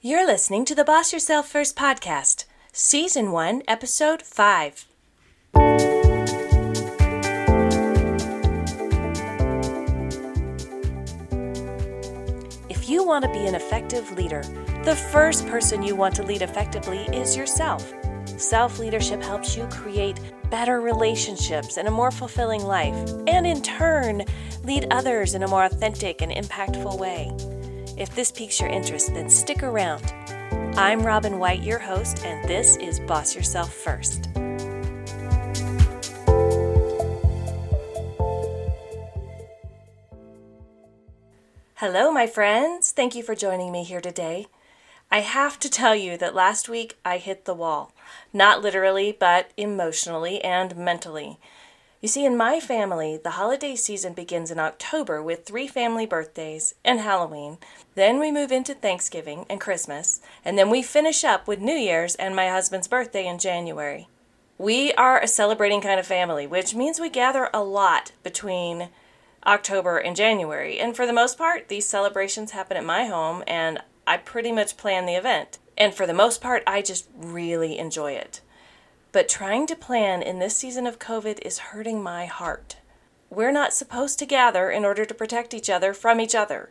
[0.00, 4.86] You're listening to the Boss Yourself First podcast, Season 1, Episode 5.
[12.68, 14.42] If you want to be an effective leader,
[14.84, 17.92] the first person you want to lead effectively is yourself.
[18.36, 22.94] Self leadership helps you create better relationships and a more fulfilling life,
[23.26, 24.22] and in turn,
[24.62, 27.32] lead others in a more authentic and impactful way.
[27.98, 30.04] If this piques your interest, then stick around.
[30.78, 34.28] I'm Robin White, your host, and this is Boss Yourself First.
[41.74, 42.92] Hello, my friends.
[42.92, 44.46] Thank you for joining me here today.
[45.10, 47.92] I have to tell you that last week I hit the wall.
[48.32, 51.40] Not literally, but emotionally and mentally.
[52.00, 56.76] You see, in my family, the holiday season begins in October with three family birthdays
[56.84, 57.58] and Halloween.
[57.96, 62.14] Then we move into Thanksgiving and Christmas, and then we finish up with New Year's
[62.14, 64.06] and my husband's birthday in January.
[64.58, 68.90] We are a celebrating kind of family, which means we gather a lot between
[69.44, 70.78] October and January.
[70.78, 74.76] And for the most part, these celebrations happen at my home, and I pretty much
[74.76, 75.58] plan the event.
[75.76, 78.40] And for the most part, I just really enjoy it.
[79.10, 82.76] But trying to plan in this season of COVID is hurting my heart.
[83.30, 86.70] We're not supposed to gather in order to protect each other from each other.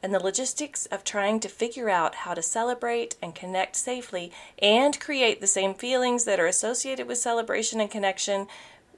[0.00, 4.30] And the logistics of trying to figure out how to celebrate and connect safely
[4.60, 8.46] and create the same feelings that are associated with celebration and connection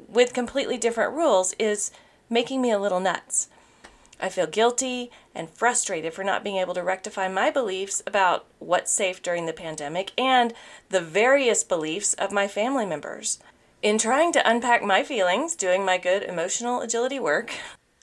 [0.09, 1.91] with completely different rules is
[2.29, 3.49] making me a little nuts.
[4.21, 8.91] I feel guilty and frustrated for not being able to rectify my beliefs about what's
[8.91, 10.55] safe during the pandemic and
[10.89, 13.39] the various beliefs of my family members.
[13.83, 17.53] In trying to unpack my feelings, doing my good emotional agility work,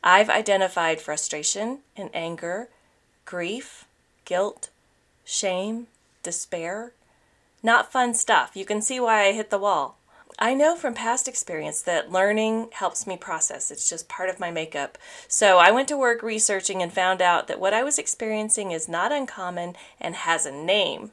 [0.03, 2.69] I've identified frustration and anger,
[3.25, 3.85] grief,
[4.25, 4.69] guilt,
[5.25, 5.87] shame,
[6.21, 6.93] despair.
[7.63, 8.51] Not fun stuff.
[8.53, 9.97] You can see why I hit the wall.
[10.39, 13.71] I know from past experience that learning helps me process.
[13.71, 14.97] It's just part of my makeup.
[15.27, 18.89] So I went to work researching and found out that what I was experiencing is
[18.89, 21.11] not uncommon and has a name.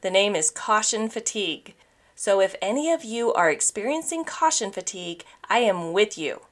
[0.00, 1.74] The name is caution fatigue.
[2.14, 6.42] So if any of you are experiencing caution fatigue, I am with you.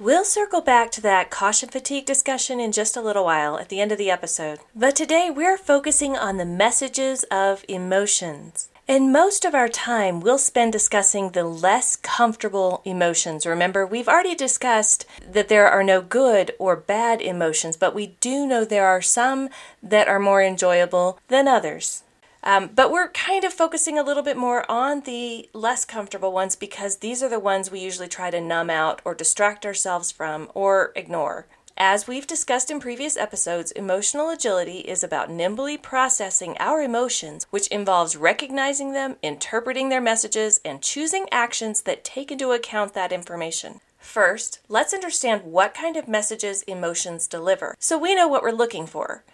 [0.00, 3.80] We'll circle back to that caution fatigue discussion in just a little while at the
[3.80, 4.58] end of the episode.
[4.74, 8.70] But today we're focusing on the messages of emotions.
[8.86, 13.46] And most of our time we'll spend discussing the less comfortable emotions.
[13.46, 18.46] Remember, we've already discussed that there are no good or bad emotions, but we do
[18.46, 19.48] know there are some
[19.82, 22.02] that are more enjoyable than others.
[22.42, 26.54] Um, but we're kind of focusing a little bit more on the less comfortable ones
[26.54, 30.50] because these are the ones we usually try to numb out or distract ourselves from
[30.52, 31.46] or ignore.
[31.76, 37.66] As we've discussed in previous episodes, emotional agility is about nimbly processing our emotions, which
[37.66, 43.80] involves recognizing them, interpreting their messages, and choosing actions that take into account that information.
[43.98, 48.86] First, let's understand what kind of messages emotions deliver so we know what we're looking
[48.86, 49.24] for.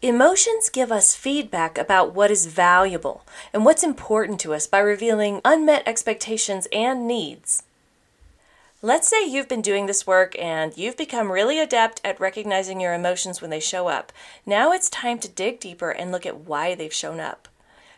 [0.00, 5.40] Emotions give us feedback about what is valuable and what's important to us by revealing
[5.44, 7.62] unmet expectations and needs.
[8.84, 12.94] Let's say you've been doing this work and you've become really adept at recognizing your
[12.94, 14.12] emotions when they show up.
[14.44, 17.46] Now it's time to dig deeper and look at why they've shown up.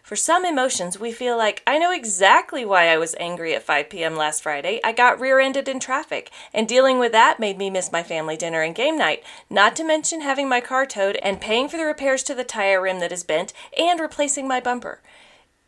[0.03, 3.89] For some emotions, we feel like, I know exactly why I was angry at 5
[3.89, 4.15] p.m.
[4.15, 4.79] last Friday.
[4.85, 8.37] I got rear ended in traffic, and dealing with that made me miss my family
[8.37, 11.87] dinner and game night, not to mention having my car towed and paying for the
[11.87, 15.01] repairs to the tire rim that is bent and replacing my bumper.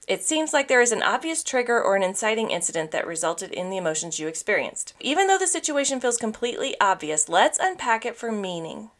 [0.07, 3.71] It seems like there is an obvious trigger or an inciting incident that resulted in
[3.71, 4.95] the emotions you experienced.
[5.01, 8.91] Even though the situation feels completely obvious, let's unpack it for meaning.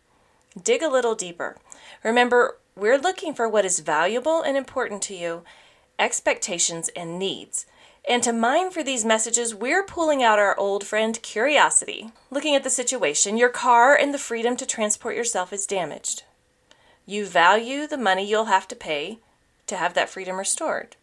[0.61, 1.59] Dig a little deeper.
[2.03, 5.45] Remember, we're looking for what is valuable and important to you,
[5.97, 7.67] expectations, and needs.
[8.09, 12.11] And to mine for these messages, we're pulling out our old friend curiosity.
[12.31, 16.25] Looking at the situation, your car and the freedom to transport yourself is damaged.
[17.05, 19.21] You value the money you'll have to pay
[19.67, 20.97] to have that freedom restored.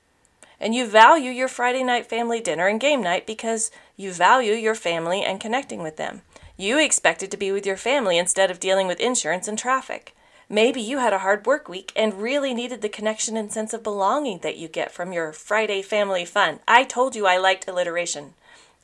[0.59, 4.75] And you value your Friday night family dinner and game night because you value your
[4.75, 6.21] family and connecting with them.
[6.55, 10.15] You expected to be with your family instead of dealing with insurance and traffic.
[10.49, 13.81] Maybe you had a hard work week and really needed the connection and sense of
[13.81, 16.59] belonging that you get from your Friday family fun.
[16.67, 18.33] I told you I liked alliteration.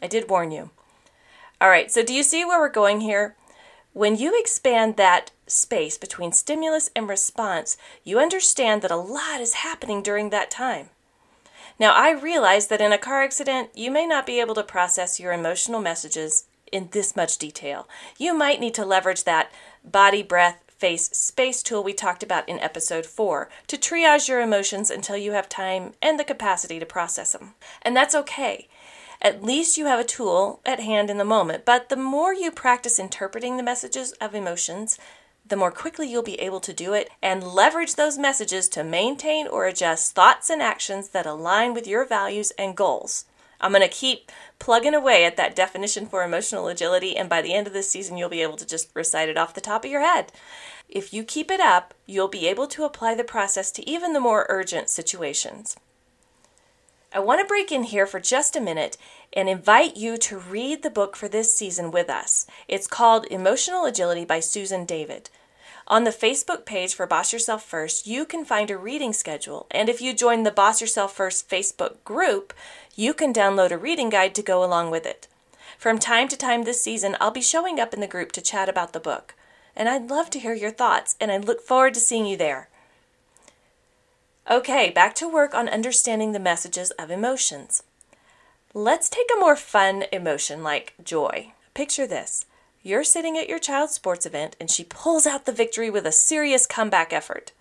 [0.01, 0.71] I did warn you.
[1.61, 3.35] All right, so do you see where we're going here?
[3.93, 9.55] When you expand that space between stimulus and response, you understand that a lot is
[9.55, 10.89] happening during that time.
[11.79, 15.19] Now, I realize that in a car accident, you may not be able to process
[15.19, 17.87] your emotional messages in this much detail.
[18.17, 19.51] You might need to leverage that
[19.83, 24.89] body, breath, face space tool we talked about in episode 4 to triage your emotions
[24.89, 27.53] until you have time and the capacity to process them.
[27.81, 28.67] And that's okay.
[29.21, 32.51] At least you have a tool at hand in the moment, but the more you
[32.51, 34.97] practice interpreting the messages of emotions,
[35.45, 39.45] the more quickly you'll be able to do it and leverage those messages to maintain
[39.47, 43.25] or adjust thoughts and actions that align with your values and goals.
[43.59, 47.53] I'm going to keep plugging away at that definition for emotional agility, and by the
[47.53, 49.91] end of this season, you'll be able to just recite it off the top of
[49.91, 50.31] your head.
[50.87, 54.21] If you keep it up, you'll be able to apply the process to even the
[54.21, 55.75] more urgent situations.
[57.11, 58.95] I want to break in here for just a minute
[59.33, 62.45] and invite you to read the book for this season with us.
[62.67, 65.31] It's called Emotional Agility by Susan David.
[65.87, 69.65] On the Facebook page for Boss Yourself First, you can find a reading schedule.
[69.71, 72.53] And if you join the Boss Yourself First Facebook group,
[72.95, 75.27] you can download a reading guide to go along with it.
[75.79, 78.69] From time to time this season, I'll be showing up in the group to chat
[78.69, 79.33] about the book.
[79.75, 82.69] And I'd love to hear your thoughts, and I look forward to seeing you there.
[84.51, 87.83] Okay, back to work on understanding the messages of emotions.
[88.73, 91.53] Let's take a more fun emotion like joy.
[91.75, 92.47] Picture this
[92.81, 96.11] you're sitting at your child's sports event and she pulls out the victory with a
[96.11, 97.51] serious comeback effort.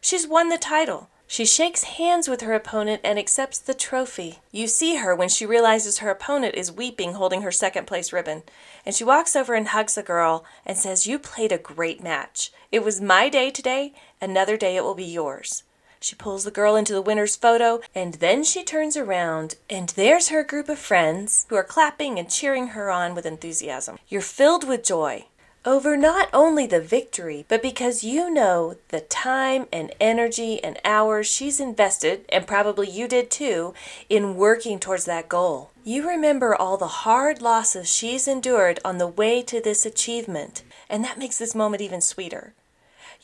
[0.00, 1.10] She's won the title.
[1.28, 4.40] She shakes hands with her opponent and accepts the trophy.
[4.50, 8.42] You see her when she realizes her opponent is weeping holding her second place ribbon.
[8.84, 12.50] And she walks over and hugs the girl and says, You played a great match.
[12.72, 13.94] It was my day today.
[14.20, 15.62] Another day it will be yours.
[16.02, 20.28] She pulls the girl into the winner's photo, and then she turns around, and there's
[20.28, 23.98] her group of friends who are clapping and cheering her on with enthusiasm.
[24.08, 25.26] You're filled with joy
[25.64, 31.28] over not only the victory, but because you know the time and energy and hours
[31.28, 33.72] she's invested, and probably you did too,
[34.08, 35.70] in working towards that goal.
[35.84, 41.04] You remember all the hard losses she's endured on the way to this achievement, and
[41.04, 42.54] that makes this moment even sweeter.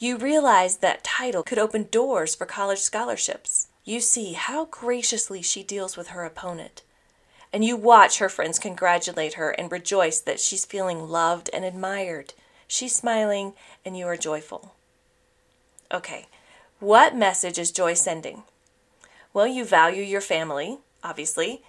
[0.00, 3.66] You realize that title could open doors for college scholarships.
[3.84, 6.82] You see how graciously she deals with her opponent.
[7.52, 12.32] And you watch her friends congratulate her and rejoice that she's feeling loved and admired.
[12.68, 13.54] She's smiling,
[13.84, 14.76] and you are joyful.
[15.92, 16.26] Okay,
[16.78, 18.44] what message is joy sending?
[19.32, 21.62] Well, you value your family, obviously.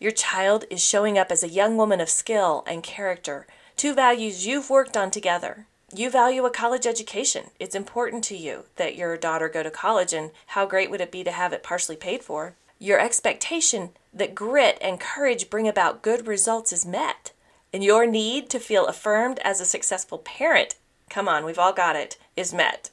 [0.00, 3.46] Your child is showing up as a young woman of skill and character,
[3.76, 5.66] two values you've worked on together
[5.98, 7.50] you value a college education.
[7.58, 11.12] It's important to you that your daughter go to college, and how great would it
[11.12, 12.54] be to have it partially paid for?
[12.78, 17.32] Your expectation that grit and courage bring about good results is met.
[17.72, 20.76] And your need to feel affirmed as a successful parent,
[21.10, 22.90] come on, we've all got it, is met.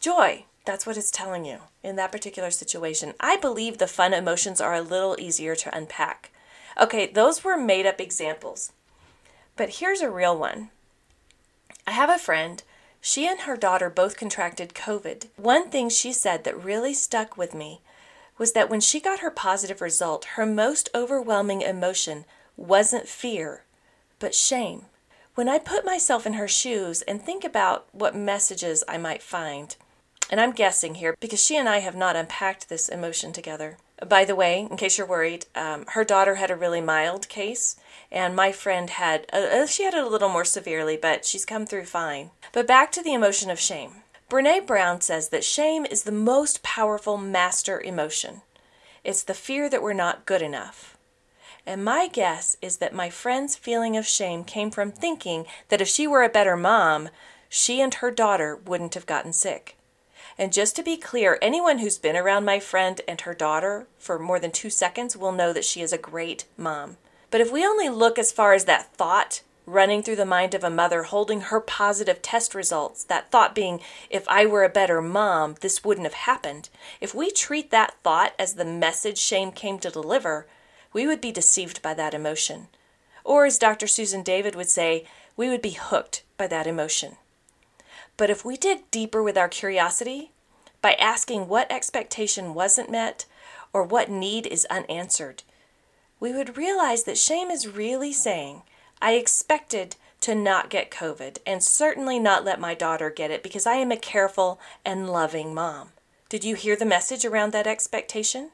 [0.00, 3.14] Joy, that's what it's telling you in that particular situation.
[3.20, 6.30] I believe the fun emotions are a little easier to unpack.
[6.80, 8.72] Okay, those were made up examples.
[9.56, 10.70] But here's a real one
[11.86, 12.62] I have a friend.
[13.00, 15.26] She and her daughter both contracted COVID.
[15.36, 17.80] One thing she said that really stuck with me
[18.38, 22.24] was that when she got her positive result, her most overwhelming emotion
[22.56, 23.62] wasn't fear,
[24.18, 24.86] but shame.
[25.36, 29.76] When I put myself in her shoes and think about what messages I might find,
[30.30, 33.76] and I'm guessing here because she and I have not unpacked this emotion together.
[34.04, 37.76] By the way, in case you're worried, um, her daughter had a really mild case,
[38.12, 41.64] and my friend had a, she had it a little more severely, but she's come
[41.64, 42.30] through fine.
[42.52, 44.02] But back to the emotion of shame.
[44.28, 48.42] Brene Brown says that shame is the most powerful master emotion.
[49.02, 50.98] It's the fear that we're not good enough.
[51.64, 55.88] And my guess is that my friend's feeling of shame came from thinking that if
[55.88, 57.08] she were a better mom,
[57.48, 59.76] she and her daughter wouldn't have gotten sick.
[60.38, 64.18] And just to be clear, anyone who's been around my friend and her daughter for
[64.18, 66.98] more than two seconds will know that she is a great mom.
[67.30, 70.62] But if we only look as far as that thought running through the mind of
[70.62, 75.02] a mother holding her positive test results, that thought being, if I were a better
[75.02, 76.68] mom, this wouldn't have happened,
[77.00, 80.46] if we treat that thought as the message shame came to deliver,
[80.92, 82.68] we would be deceived by that emotion.
[83.24, 83.88] Or, as Dr.
[83.88, 85.04] Susan David would say,
[85.36, 87.16] we would be hooked by that emotion.
[88.16, 90.32] But if we dig deeper with our curiosity,
[90.80, 93.26] by asking what expectation wasn't met
[93.72, 95.42] or what need is unanswered,
[96.18, 98.62] we would realize that shame is really saying,
[99.02, 103.66] I expected to not get COVID and certainly not let my daughter get it because
[103.66, 105.90] I am a careful and loving mom.
[106.28, 108.50] Did you hear the message around that expectation?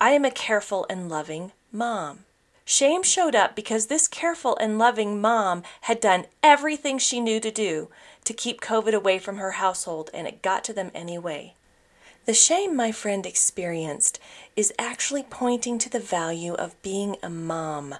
[0.00, 2.24] I am a careful and loving mom.
[2.64, 7.50] Shame showed up because this careful and loving mom had done everything she knew to
[7.50, 7.90] do
[8.24, 11.54] to keep COVID away from her household, and it got to them anyway.
[12.26, 14.18] The shame my friend experienced
[14.56, 17.96] is actually pointing to the value of being a mom.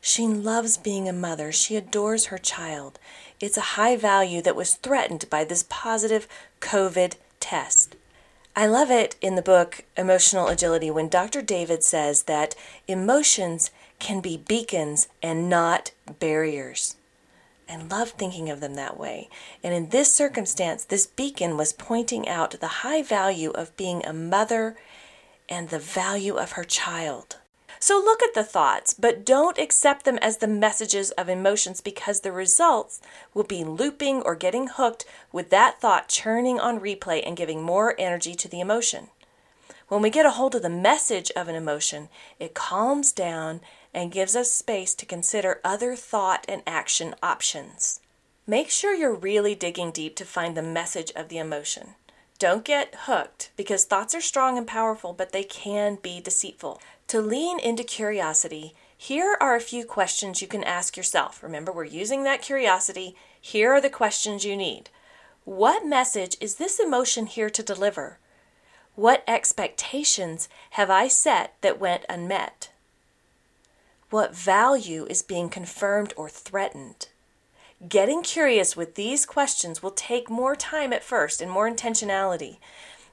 [0.00, 1.50] She loves being a mother.
[1.50, 2.98] She adores her child.
[3.40, 6.28] It's a high value that was threatened by this positive
[6.60, 7.96] COVID test.
[8.54, 11.42] I love it in the book Emotional Agility when Dr.
[11.42, 12.54] David says that
[12.86, 16.96] emotions can be beacons and not barriers.
[17.70, 19.28] I love thinking of them that way.
[19.62, 24.12] And in this circumstance, this beacon was pointing out the high value of being a
[24.12, 24.76] mother
[25.48, 27.36] and the value of her child.
[27.78, 32.20] So look at the thoughts, but don't accept them as the messages of emotions because
[32.20, 33.00] the results
[33.32, 37.94] will be looping or getting hooked with that thought churning on replay and giving more
[37.98, 39.08] energy to the emotion.
[39.88, 43.60] When we get a hold of the message of an emotion, it calms down
[43.92, 48.00] and gives us space to consider other thought and action options.
[48.46, 51.94] Make sure you're really digging deep to find the message of the emotion.
[52.38, 56.80] Don't get hooked because thoughts are strong and powerful, but they can be deceitful.
[57.08, 61.42] To lean into curiosity, here are a few questions you can ask yourself.
[61.42, 63.14] Remember, we're using that curiosity.
[63.40, 64.90] Here are the questions you need.
[65.44, 68.18] What message is this emotion here to deliver?
[68.94, 72.70] What expectations have I set that went unmet?
[74.10, 77.10] What value is being confirmed or threatened?
[77.88, 82.58] Getting curious with these questions will take more time at first and more intentionality.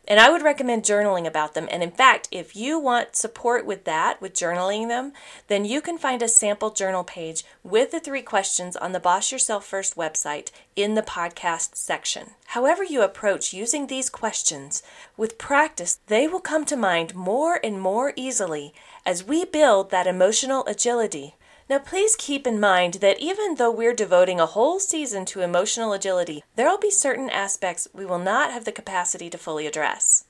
[0.08, 1.68] And I would recommend journaling about them.
[1.70, 5.12] And in fact, if you want support with that, with journaling them,
[5.50, 9.32] then you can find a sample journal page with the three questions on the Boss
[9.32, 12.32] Yourself First website in the podcast section.
[12.52, 14.82] However, you approach using these questions,
[15.18, 18.74] with practice, they will come to mind more and more easily
[19.08, 21.34] as we build that emotional agility
[21.70, 25.92] now, please keep in mind that even though we're devoting a whole season to emotional
[25.92, 30.24] agility, there will be certain aspects we will not have the capacity to fully address.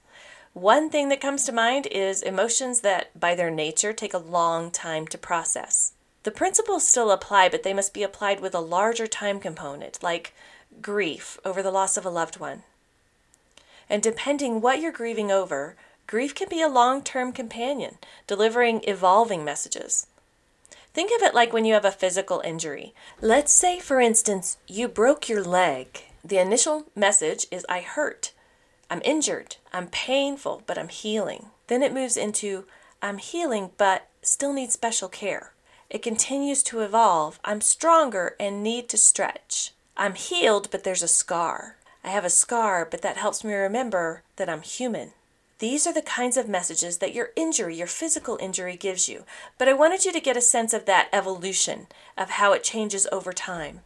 [0.54, 4.72] One thing that comes to mind is emotions that, by their nature, take a long
[4.72, 5.94] time to process.
[6.24, 10.34] The principles still apply, but they must be applied with a larger time component, like
[10.82, 12.64] grief over the loss of a loved one.
[13.88, 15.76] And depending what you're grieving over,
[16.08, 20.08] grief can be a long term companion, delivering evolving messages.
[20.94, 22.96] Think of it like when you have a physical injury.
[23.22, 26.02] Let's say, for instance, you broke your leg.
[26.24, 28.34] The initial message is I hurt,
[28.90, 31.48] I'm injured, I'm painful, but I'm healing.
[31.68, 32.66] Then it moves into
[33.02, 35.52] I'm healing, but still need special care.
[35.90, 37.40] It continues to evolve.
[37.46, 39.74] I'm stronger and need to stretch.
[39.96, 41.78] I'm healed, but there's a scar.
[42.04, 45.12] I have a scar, but that helps me remember that I'm human.
[45.60, 49.24] These are the kinds of messages that your injury, your physical injury, gives you.
[49.58, 53.08] But I wanted you to get a sense of that evolution, of how it changes
[53.12, 53.82] over time.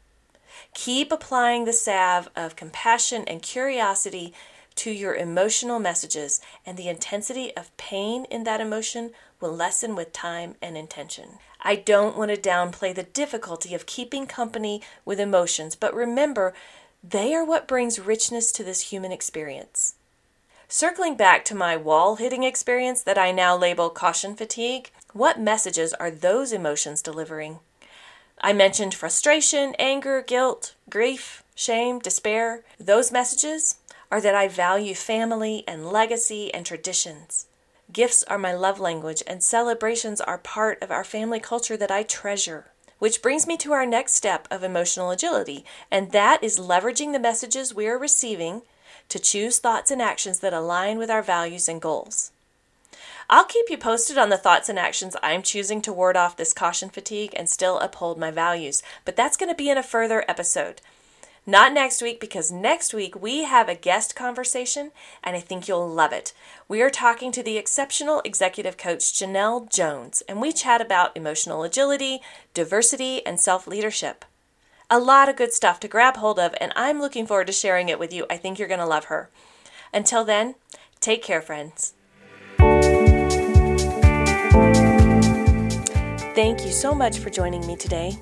[0.73, 4.33] Keep applying the salve of compassion and curiosity
[4.75, 10.13] to your emotional messages, and the intensity of pain in that emotion will lessen with
[10.13, 11.39] time and intention.
[11.61, 16.53] I don't want to downplay the difficulty of keeping company with emotions, but remember,
[17.03, 19.95] they are what brings richness to this human experience.
[20.73, 25.93] Circling back to my wall hitting experience that I now label caution fatigue, what messages
[25.95, 27.59] are those emotions delivering?
[28.39, 32.63] I mentioned frustration, anger, guilt, grief, shame, despair.
[32.79, 37.47] Those messages are that I value family and legacy and traditions.
[37.91, 42.03] Gifts are my love language, and celebrations are part of our family culture that I
[42.03, 42.71] treasure.
[42.97, 47.19] Which brings me to our next step of emotional agility, and that is leveraging the
[47.19, 48.61] messages we are receiving
[49.11, 52.31] to choose thoughts and actions that align with our values and goals.
[53.29, 56.53] I'll keep you posted on the thoughts and actions I'm choosing to ward off this
[56.53, 60.23] caution fatigue and still uphold my values, but that's going to be in a further
[60.29, 60.81] episode.
[61.45, 64.91] Not next week, because next week we have a guest conversation
[65.23, 66.33] and I think you'll love it.
[66.69, 71.63] We are talking to the exceptional executive coach Janelle Jones, and we chat about emotional
[71.63, 72.21] agility,
[72.53, 74.23] diversity, and self leadership
[74.91, 77.87] a lot of good stuff to grab hold of, and I'm looking forward to sharing
[77.87, 78.25] it with you.
[78.29, 79.29] I think you're going to love her.
[79.93, 80.55] Until then,
[80.99, 81.93] take care, friends.
[86.33, 88.17] Thank you so much for joining me today.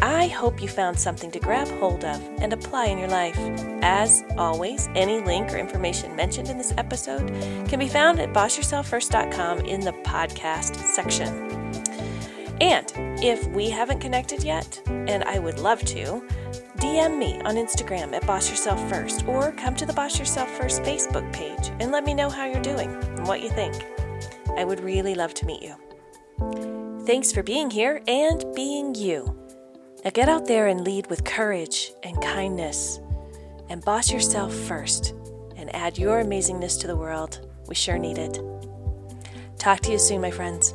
[0.00, 3.38] I hope you found something to grab hold of and apply in your life.
[3.82, 7.28] As always, any link or information mentioned in this episode
[7.68, 11.45] can be found at bossyourselffirst.com in the podcast section.
[12.60, 12.90] And
[13.22, 16.22] if we haven't connected yet, and I would love to,
[16.78, 20.82] DM me on Instagram at Boss Yourself First or come to the Boss Yourself First
[20.82, 23.74] Facebook page and let me know how you're doing and what you think.
[24.56, 25.74] I would really love to meet you.
[27.06, 29.36] Thanks for being here and being you.
[30.04, 33.00] Now get out there and lead with courage and kindness
[33.68, 35.14] and boss yourself first
[35.56, 37.48] and add your amazingness to the world.
[37.68, 38.40] We sure need it.
[39.58, 40.74] Talk to you soon, my friends.